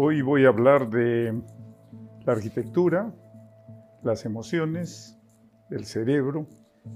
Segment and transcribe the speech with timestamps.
[0.00, 1.42] Hoy voy a hablar de
[2.24, 3.12] la arquitectura,
[4.04, 5.18] las emociones,
[5.72, 6.46] el cerebro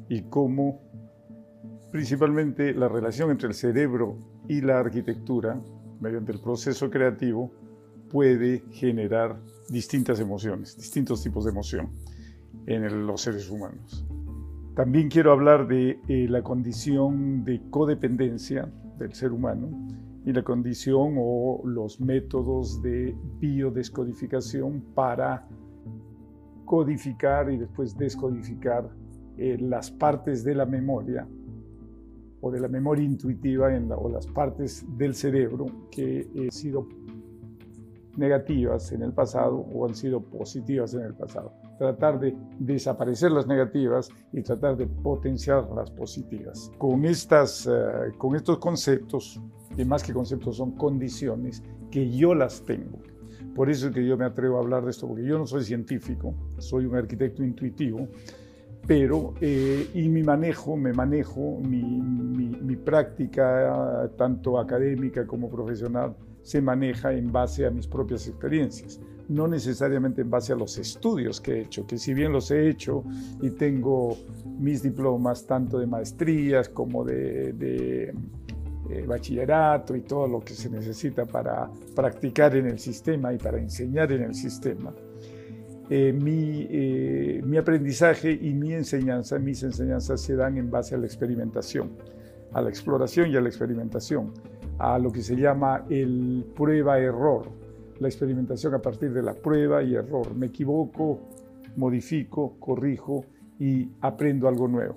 [0.09, 0.81] y cómo
[1.91, 5.61] principalmente la relación entre el cerebro y la arquitectura,
[6.01, 7.51] mediante el proceso creativo,
[8.09, 9.37] puede generar
[9.69, 11.91] distintas emociones, distintos tipos de emoción
[12.67, 14.07] en los seres humanos.
[14.77, 19.89] También quiero hablar de eh, la condición de codependencia del ser humano
[20.25, 25.49] y la condición o los métodos de biodescodificación para
[26.65, 28.89] codificar y después descodificar
[29.37, 31.27] eh, las partes de la memoria
[32.41, 36.89] o de la memoria intuitiva o las partes del cerebro que han sido
[38.17, 41.53] negativas en el pasado o han sido positivas en el pasado.
[41.79, 46.71] Tratar de desaparecer las negativas y tratar de potenciar las positivas.
[46.79, 49.41] Con, estas, eh, con estos conceptos
[49.77, 52.99] y más que conceptos son condiciones que yo las tengo.
[53.55, 55.65] Por eso es que yo me atrevo a hablar de esto, porque yo no soy
[55.65, 58.09] científico, soy un arquitecto intuitivo,
[58.87, 66.61] pero eh, y mi manejo, me manejo, mi, mi, práctica, tanto académica como profesional, se
[66.61, 71.53] maneja en base a mis propias experiencias, no necesariamente en base a los estudios que
[71.53, 73.05] he hecho, que si bien los he hecho
[73.41, 74.17] y tengo
[74.59, 78.15] mis diplomas tanto de maestrías como de, de
[78.91, 83.59] eh, bachillerato y todo lo que se necesita para practicar en el sistema y para
[83.59, 84.93] enseñar en el sistema.
[85.89, 90.99] Eh, mi, eh, mi, aprendizaje y mi enseñanza, mis enseñanzas se dan en base a
[90.99, 91.91] la experimentación,
[92.53, 94.33] a la exploración y a la experimentación,
[94.79, 97.51] a lo que se llama el prueba-error,
[98.01, 100.35] la experimentación a partir de la prueba y error.
[100.35, 101.21] Me equivoco,
[101.77, 103.25] modifico, corrijo
[103.59, 104.97] y aprendo algo nuevo.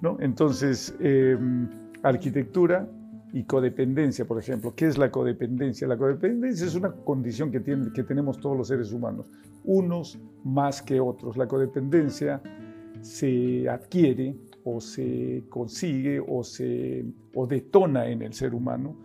[0.00, 0.16] ¿no?
[0.20, 1.68] Entonces, em,
[2.02, 2.88] arquitectura
[3.32, 4.74] y codependencia, por ejemplo.
[4.74, 5.86] ¿Qué es la codependencia?
[5.86, 9.26] La codependencia es una condición que, tiene, que tenemos todos los seres humanos,
[9.64, 11.36] unos más que otros.
[11.36, 12.40] La codependencia
[13.00, 17.04] se adquiere o se consigue o se
[17.34, 18.96] o detona en el ser humano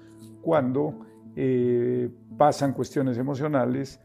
[0.41, 1.05] cuando
[1.35, 3.99] eh, pasan cuestiones emocionales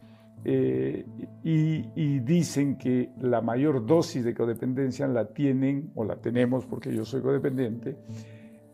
[0.44, 1.04] eh,
[1.42, 6.94] y, y, dicen que la mayor dosis de codependencia la tienen o la tenemos porque
[6.94, 7.96] yo soy codependiente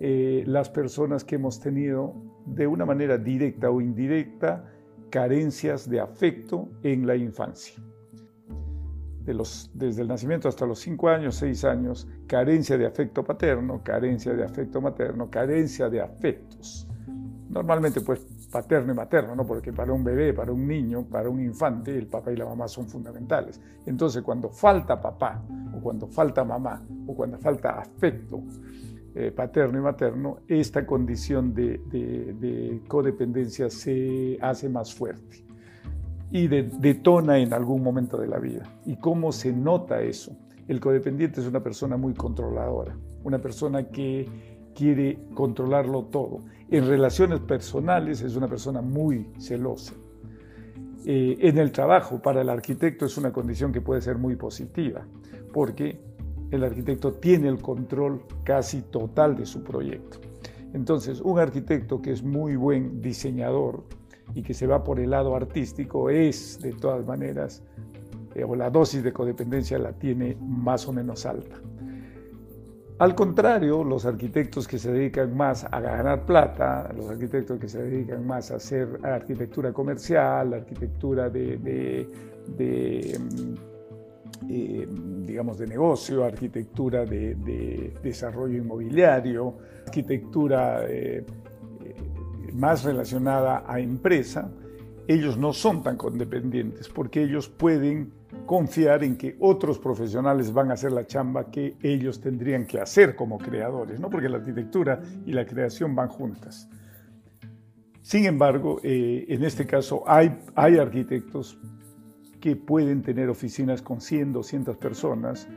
[0.01, 2.15] eh, las personas que hemos tenido
[2.47, 4.71] de una manera directa o indirecta
[5.11, 7.83] carencias de afecto en la infancia.
[9.25, 14.45] Desde el nacimiento hasta los 5 años, 6 años, carencia de afecto paterno, carencia de
[14.45, 16.87] afecto materno, carencia de afectos.
[17.49, 19.47] Normalmente pues paterno y materno, ¿no?
[19.47, 22.69] porque para un bebé, para un niño, para un infante, el papá y la mamá
[22.69, 23.61] son fundamentales.
[23.87, 25.43] Entonces cuando falta papá,
[25.75, 28.43] o cuando falta mamá, o cuando falta afecto,
[29.17, 35.45] eh, paterno y materno, esta condición de, codependencia se hace más fuerte
[36.33, 38.65] y detona en algún momento de la vida.
[38.85, 40.37] ¿Y cómo se nota eso?
[40.67, 44.27] El codependiente es una persona muy controladora, una persona que
[44.75, 46.41] quiere controlarlo todo.
[46.69, 49.95] En relaciones personales es una persona muy celosa.
[51.07, 55.07] Eh, en el trabajo, para el arquitecto es una condición que puede ser muy positiva,
[55.53, 56.01] porque
[56.51, 60.19] el arquitecto tiene el control casi total de su proyecto.
[60.73, 63.85] Entonces, un arquitecto que es muy buen diseñador
[64.35, 67.63] y que se va por el lado artístico es, de todas maneras,
[68.35, 71.57] eh, o la dosis de codependencia la tiene más o menos alta.
[72.99, 77.83] Al contrario, los arquitectos que se dedican más a ganar plata, los arquitectos que se
[77.83, 82.09] dedican más a hacer arquitectura comercial, arquitectura de
[84.49, 89.57] eh, digamos, de negocio, arquitectura de, desarrollo inmobiliario,
[89.87, 91.25] arquitectura eh,
[91.85, 94.51] eh, más relacionada a empresa,
[95.07, 98.13] ellos no son tan condependientes porque ellos pueden
[98.47, 103.17] confiar en que otros profesionales van a hacer la chamba que ellos tendrían que hacer
[103.17, 104.11] como creadores, ¿no?
[104.11, 106.69] porque la arquitectura y la creación van juntas.
[108.03, 111.59] Sin embargo, en este caso hay, hay arquitectos
[112.45, 115.49] que pueden tener oficinas con 100, 200 personas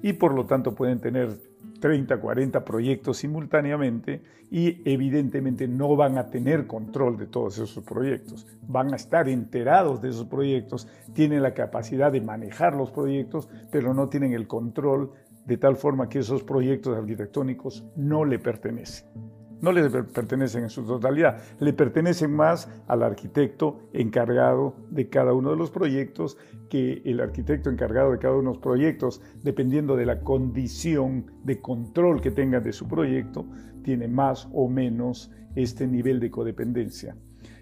[0.00, 1.40] y por lo tanto pueden tener
[1.80, 8.46] 30, 40 proyectos simultáneamente y evidentemente no van a tener control de todos esos proyectos.
[8.62, 13.92] Van a estar enterados de esos proyectos, tienen la capacidad de manejar los proyectos, pero
[13.92, 15.10] no tienen el control
[15.46, 20.84] de tal forma que esos proyectos arquitectónicos no le pertenecen no le pertenecen en su
[20.84, 26.36] totalidad, le pertenecen más al arquitecto encargado de cada uno de los proyectos,
[26.68, 31.60] que el arquitecto encargado de cada uno de los proyectos, dependiendo de la condición de
[31.60, 33.46] control que tenga de su proyecto,
[33.82, 37.16] tiene más o menos este nivel de codependencia.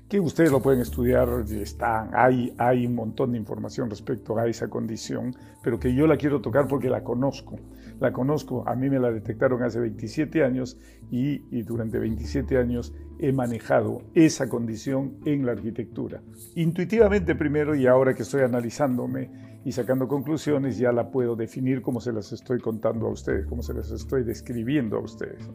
[0.09, 4.69] Que ustedes lo pueden estudiar, están, hay, hay un montón de información respecto a esa
[4.69, 7.57] condición, pero que yo la quiero tocar porque la conozco.
[8.01, 10.77] La conozco, a mí me la detectaron hace 27 años
[11.11, 16.21] y, y durante 27 años he manejado esa condición en la arquitectura.
[16.55, 19.31] Intuitivamente primero y ahora que estoy analizándome
[19.65, 23.63] y sacando conclusiones ya la puedo definir como se las estoy contando a ustedes, como
[23.63, 25.49] se las estoy describiendo a ustedes.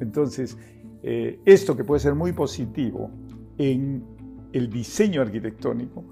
[0.00, 0.56] Entonces,
[1.02, 3.10] eh, esto que puede ser muy positivo
[3.58, 4.04] en
[4.52, 6.04] el diseño arquitectónico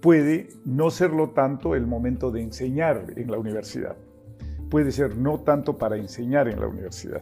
[0.00, 3.96] puede no serlo tanto el momento de enseñar en la universidad.
[4.68, 7.20] Puede ser no tanto para enseñar en la universidad.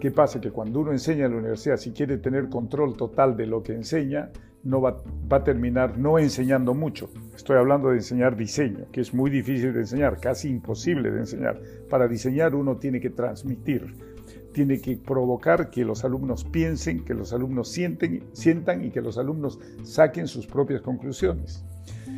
[0.00, 0.40] ¿Qué pasa?
[0.40, 3.72] Que cuando uno enseña en la universidad, si quiere tener control total de lo que
[3.72, 4.30] enseña,
[4.62, 7.10] no va, va, a terminar no enseñando mucho.
[7.34, 11.60] Estoy hablando de enseñar diseño, que es muy difícil de enseñar, casi imposible de enseñar.
[11.90, 14.13] Para diseñar uno tiene que transmitir,
[14.52, 19.18] tiene que provocar que los alumnos piensen, que los alumnos sienten, sientan y que los
[19.18, 21.64] alumnos saquen sus propias conclusiones.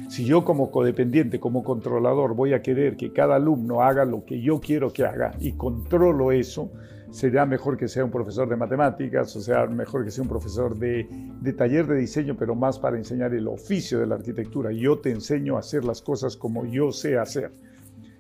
[0.09, 4.41] Si yo como codependiente, como controlador, voy a querer que cada alumno haga lo que
[4.41, 6.71] yo quiero que haga y controlo eso,
[7.11, 10.79] será mejor que sea un profesor de matemáticas, o sea, mejor que sea un profesor
[10.79, 11.09] de,
[11.41, 14.71] de, taller de diseño, pero más para enseñar el oficio de la arquitectura.
[14.71, 17.51] Yo te enseño a hacer las cosas como yo sé hacer.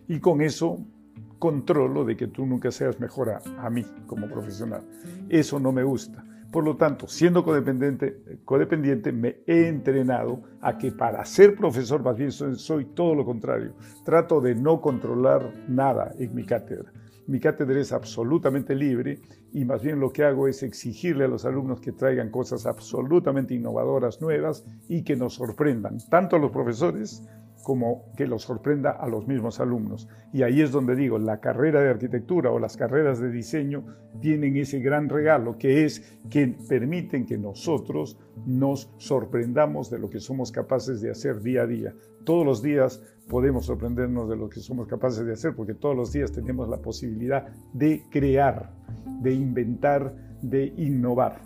[0.08, 0.78] Y con eso
[1.38, 4.82] controlo de que tú nunca seas mejor a, mí como profesional.
[5.28, 6.24] Eso no me gusta.
[6.50, 12.16] Por lo tanto, siendo codependiente, codependiente, me he entrenado a que para ser profesor, más
[12.16, 13.74] bien soy todo lo contrario.
[14.04, 16.92] Trato de no controlar nada en mi cátedra.
[17.26, 19.18] Mi cátedra es absolutamente libre
[19.52, 23.52] y más bien lo que hago es exigirle a los alumnos que traigan cosas absolutamente
[23.52, 27.26] innovadoras, nuevas y que nos sorprendan, tanto a los profesores
[27.66, 30.08] como que los sorprenda a los mismos alumnos.
[30.32, 33.84] Y ahí es donde digo, la carrera de arquitectura o las carreras de diseño
[34.20, 40.20] tienen ese gran regalo que es que permiten que nosotros nos sorprendamos de lo que
[40.20, 41.92] somos capaces de hacer día a día.
[42.22, 46.12] Todos los días podemos sorprendernos de lo que somos capaces de hacer porque todos los
[46.12, 48.76] días tenemos la posibilidad de crear,
[49.22, 51.42] de inventar, de innovar.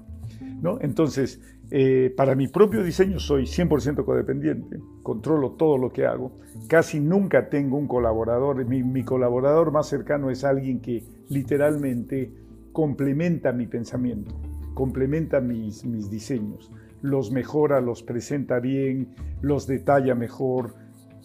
[0.61, 0.79] ¿no?
[0.83, 1.41] Entonces,
[1.71, 6.33] eh, para mi propio diseño soy 100% codependiente, controlo todo lo que hago,
[6.69, 12.33] casi nunca tengo un colaborador, mi, colaborador más cercano es alguien que literalmente
[12.73, 14.35] complementa mi pensamiento,
[14.75, 16.71] complementa mis diseños,
[17.03, 20.75] los mejora, los presenta bien, los detalla mejor,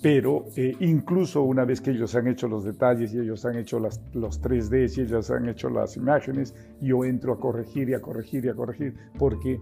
[0.02, 3.80] pero eh, incluso una vez que ellos han hecho los detalles y ellos han hecho
[3.80, 8.02] las, los 3D y ellos han hecho las imágenes, yo entro a corregir y a
[8.02, 9.60] corregir y a corregir porque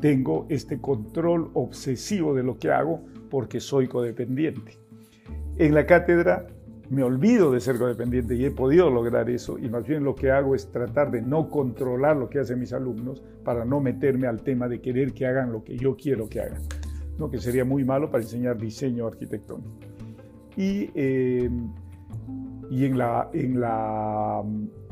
[0.00, 4.78] tengo este control obsesivo de lo que hago porque soy codependiente.
[5.56, 6.46] En la cátedra
[6.90, 10.30] me olvido de ser codependiente y he podido lograr eso y más bien lo que
[10.30, 14.42] hago es tratar de no controlar lo que hacen mis alumnos para no meterme al
[14.42, 16.62] tema de querer que hagan lo que yo quiero que hagan
[17.30, 19.70] que sería muy malo para enseñar diseño arquitectónico.
[20.56, 21.50] Y, eh,
[22.70, 24.42] y en, la, en, la,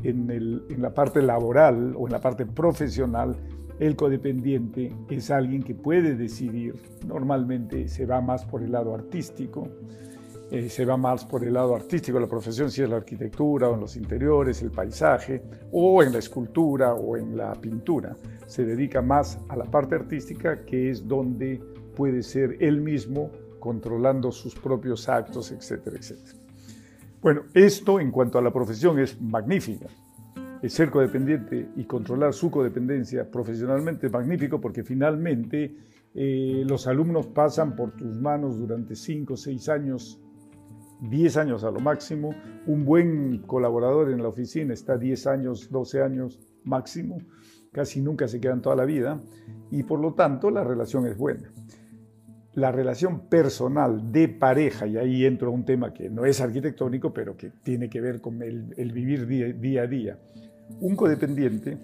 [0.03, 3.35] en, el, en la parte laboral o en la parte profesional,
[3.79, 6.75] el codependiente es alguien que puede decidir,
[7.07, 9.67] normalmente se va más por el lado artístico,
[10.51, 13.73] eh, se va más por el lado artístico, la profesión si es la arquitectura o
[13.73, 15.41] en los interiores, el paisaje,
[15.71, 18.15] o en la escultura o en la pintura.
[18.45, 21.59] Se dedica más a la parte artística, que es donde
[21.95, 26.37] puede ser él mismo controlando sus propios actos, etcétera, etcétera.
[27.21, 29.87] Bueno, esto en cuanto a la profesión es magnífica.
[30.61, 35.77] El ser codependiente y controlar su codependencia profesionalmente es magnífico porque finalmente
[36.13, 40.19] eh, los alumnos pasan por tus manos durante 5, 6 años,
[40.99, 42.35] 10 años a lo máximo.
[42.65, 47.19] Un buen colaborador en la oficina está 10 años, 12 años máximo.
[47.71, 49.21] Casi nunca se quedan toda la vida
[49.71, 51.49] y por lo tanto la relación es buena
[52.55, 57.13] la relación personal de pareja, y ahí entro a un tema que no es arquitectónico,
[57.13, 60.19] pero que tiene que ver con el, vivir día, a día.
[60.79, 61.77] Un codependiente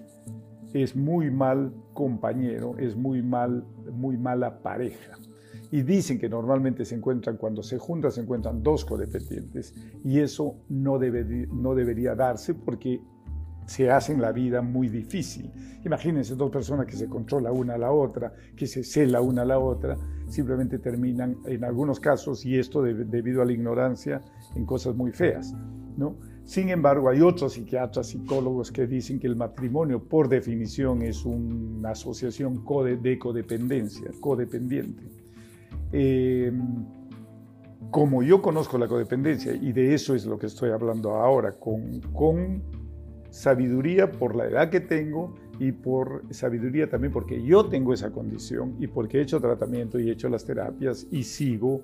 [0.72, 5.18] es muy mal compañero, es muy, mal, muy mala pareja.
[5.72, 9.74] Y dicen que normalmente se encuentran, cuando se juntan, se encuentran dos codependientes.
[10.04, 13.00] Y eso no, debe, no debería darse porque
[13.70, 15.48] se hacen la vida muy difícil.
[15.84, 19.44] Imagínense dos personas que se controla una a la otra, que se cela una a
[19.44, 19.96] la otra,
[20.26, 24.22] simplemente terminan en algunos casos, y esto debido a la ignorancia,
[24.56, 25.54] en cosas muy feas.
[25.96, 26.16] ¿no?
[26.42, 31.90] Sin embargo, hay otros psiquiatras, psicólogos que dicen que el matrimonio, por definición, es una
[31.90, 32.64] asociación
[33.00, 35.04] de codependencia, codependiente.
[35.92, 36.50] Eh,
[37.92, 42.00] como yo conozco la codependencia, y de eso es lo que estoy hablando ahora, con,
[42.12, 42.79] con
[43.30, 48.76] sabiduría por la edad que tengo y por sabiduría también porque yo tengo esa condición
[48.80, 51.82] y porque he hecho tratamiento y he hecho las terapias y sigo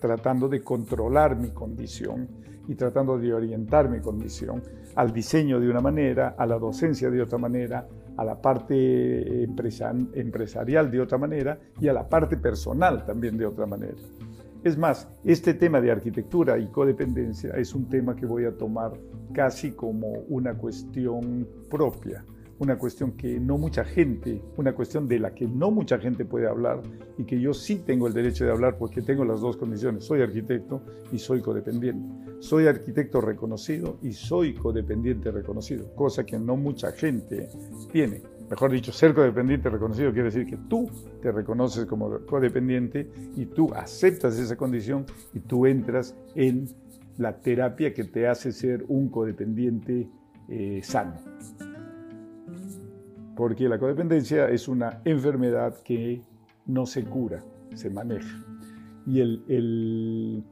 [0.00, 2.28] tratando de controlar mi condición
[2.68, 4.62] y tratando de orientar mi condición
[4.94, 10.90] al diseño de una manera, a la docencia de otra manera, a la parte empresarial
[10.90, 13.94] de otra manera y a la parte personal también de otra manera.
[14.64, 18.92] Es más, este tema de arquitectura y codependencia es un tema que voy a tomar
[19.32, 22.24] casi como una cuestión propia
[22.62, 26.46] una cuestión que no mucha gente, una cuestión de la que no mucha gente puede
[26.46, 26.80] hablar
[27.18, 30.04] y que yo sí tengo el derecho de hablar porque tengo las dos condiciones.
[30.04, 32.08] Soy arquitecto y soy codependiente.
[32.38, 37.48] Soy arquitecto reconocido y soy codependiente reconocido, cosa que no mucha gente
[37.90, 38.22] tiene.
[38.52, 40.90] Mejor dicho, ser codependiente reconocido quiere decir que tú
[41.22, 46.68] te reconoces como codependiente y tú aceptas esa condición y tú entras en
[47.16, 50.06] la terapia que te hace ser un codependiente
[50.50, 51.14] eh, sano
[53.34, 56.22] porque la codependencia es una enfermedad que
[56.66, 57.42] no se cura,
[57.74, 58.44] se maneja.
[59.06, 60.44] Y el, el,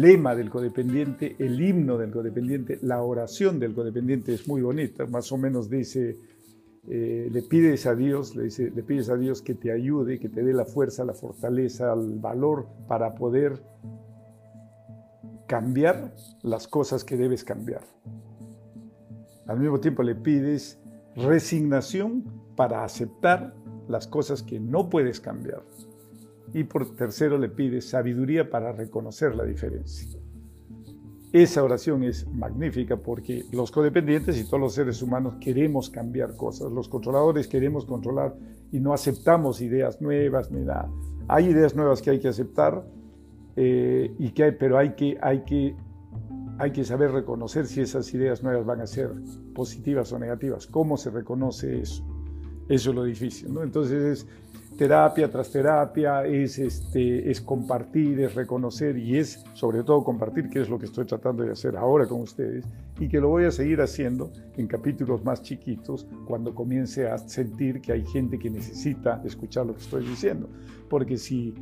[0.00, 5.30] lema del codependiente, el himno del codependiente, la oración del codependiente es muy bonita, más
[5.32, 6.16] o menos dice,
[6.88, 10.28] eh, le pides a Dios, le, dice, le pides a Dios que te ayude, que
[10.28, 13.62] te dé la fuerza, la fortaleza, el valor para poder
[15.46, 17.82] cambiar las cosas que debes cambiar.
[19.46, 20.80] Al mismo tiempo le pides
[21.16, 22.24] resignación
[22.56, 23.54] para aceptar
[23.88, 25.62] las cosas que no puedes cambiar.
[26.54, 30.19] Y por tercero le pides sabiduría para reconocer la diferencia.
[31.32, 36.72] Esa oración es magnífica porque los codependientes y todos los seres humanos queremos cambiar cosas.
[36.72, 38.34] Los controladores queremos controlar
[38.72, 40.90] y no aceptamos ideas nuevas ni nada.
[41.28, 42.84] Hay ideas nuevas que hay que aceptar,
[43.56, 45.76] eh, y que pero hay que, hay que
[46.58, 49.10] hay que saber reconocer si esas ideas nuevas van a ser
[49.54, 50.66] positivas o negativas.
[50.66, 52.04] ¿Cómo se reconoce eso?
[52.68, 53.62] Eso es lo difícil, ¿no?
[53.62, 54.26] Entonces es
[54.80, 60.62] terapia tras terapia, es, este, es compartir, es reconocer y es sobre todo compartir, que
[60.62, 62.64] es lo que estoy tratando de hacer ahora con ustedes
[62.98, 67.82] y que lo voy a seguir haciendo en capítulos más chiquitos cuando comience a sentir
[67.82, 70.48] que hay gente que necesita escuchar lo que estoy diciendo.
[70.88, 71.52] Porque si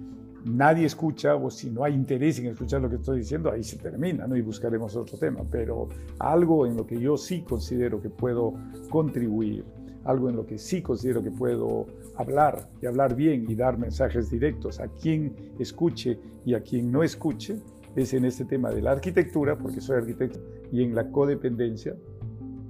[0.45, 3.79] nadie escucha o si no hay interés en escuchar lo que estoy diciendo, ahí se
[3.79, 4.37] termina ¿no?
[4.37, 5.41] y buscaremos otro tema.
[5.51, 5.89] Pero
[6.21, 8.55] algo en lo que yo sí considero que puedo
[8.91, 9.65] contribuir,
[10.05, 11.87] algo en lo que sí considero que puedo
[12.17, 17.03] hablar y hablar bien y dar mensajes directos a quien escuche y a quien no
[17.03, 17.61] escuche,
[17.95, 20.39] es en este tema de la arquitectura, porque soy arquitecto,
[20.73, 21.97] y en la codependencia,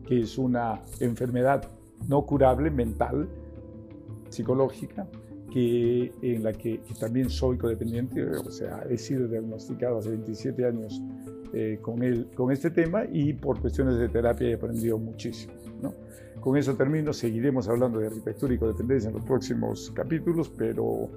[0.07, 1.69] que es una enfermedad
[2.07, 3.29] no curable mental,
[4.31, 5.07] psicológica,
[5.51, 11.01] que, en la que, también soy codependiente, o sea, he sido diagnosticado hace 27 años
[11.53, 15.55] eh, con, el, con este tema y por cuestiones de terapia he aprendido muchísimo.
[15.83, 15.95] ¿no?
[16.41, 21.09] Con eso termino, seguiremos hablando de arquitectura y codependencia en los próximos capítulos, pero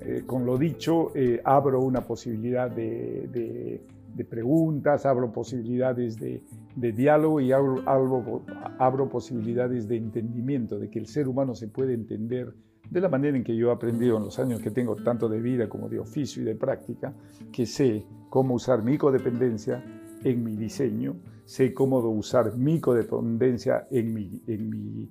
[0.00, 3.80] eh, con lo dicho, eh, abro una posibilidad de, de,
[4.14, 6.42] de, preguntas, abro posibilidades de,
[6.74, 8.42] de diálogo y abro, abro,
[8.78, 12.52] abro posibilidades de entendimiento, de que el ser humano se puede entender
[12.90, 15.40] de la manera en que yo he aprendido en los años que tengo tanto de
[15.40, 17.14] vida como de oficio y de práctica,
[17.52, 19.84] que sé cómo usar mi codependencia
[20.22, 25.10] en mi diseño, sé cómo usar mi codependencia en mi, en mi,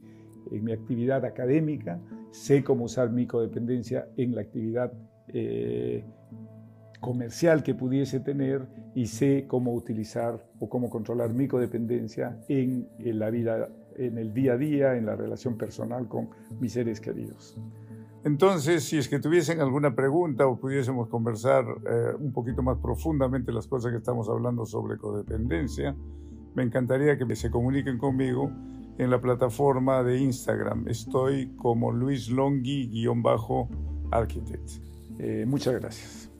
[0.52, 2.00] en mi actividad académica,
[2.32, 4.92] sé cómo usar mi codependencia en la actividad
[5.30, 6.04] eh,
[7.00, 13.20] comercial que pudiese tener y sé cómo utilizar o cómo controlar mi codependencia en, en
[13.20, 17.56] la vida en el día a día, en la relación personal con mis seres queridos.
[18.24, 23.52] Entonces, si es que tuviesen alguna pregunta o pudiésemos conversar eh, un poquito más profundamente
[23.52, 25.96] las cosas que estamos hablando sobre codependencia,
[26.56, 28.50] me encantaría que se comuniquen conmigo
[28.98, 30.88] en la plataforma de Instagram.
[30.88, 34.70] Estoy como Luis Longhi-Architect.
[35.20, 36.35] Eh, muchas gracias.